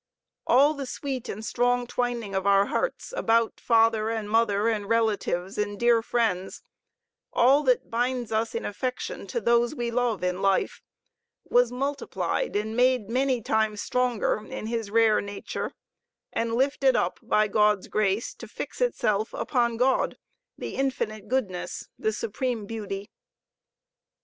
[0.47, 5.59] All the sweet and strong twining of our hearts about father and mother and relatives
[5.59, 6.63] and dear friends,
[7.31, 10.81] all that binds us in affection to those we love in life,
[11.43, 15.71] was multiplied and made many times stronger in his rare nature
[16.33, 20.17] and lifted up by God's grace to fix itself upon God,
[20.57, 23.11] the infinite Goodness, the supreme Beauty.